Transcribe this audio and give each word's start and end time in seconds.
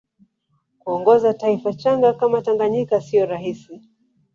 kuongoza 0.79 1.33
taifa 1.33 1.73
changa 1.73 2.13
kama 2.13 2.41
tanganyika 2.41 3.01
siyo 3.01 3.25
rahisi 3.25 3.81